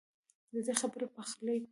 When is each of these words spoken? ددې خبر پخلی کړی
ددې 0.53 0.73
خبر 0.81 1.01
پخلی 1.15 1.55
کړی 1.61 1.67